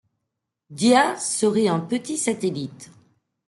[0.71, 2.89] Dia serait un petit satellite.